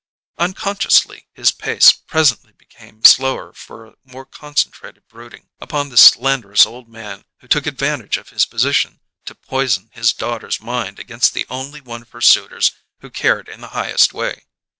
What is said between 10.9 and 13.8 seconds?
against the only one of her suitors who cared in the